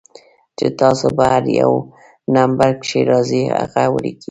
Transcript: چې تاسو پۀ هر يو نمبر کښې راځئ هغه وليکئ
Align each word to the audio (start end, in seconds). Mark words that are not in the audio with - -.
چې 0.57 0.65
تاسو 0.79 1.05
پۀ 1.15 1.25
هر 1.33 1.45
يو 1.59 1.71
نمبر 2.35 2.69
کښې 2.81 3.01
راځئ 3.11 3.41
هغه 3.59 3.83
وليکئ 3.93 4.13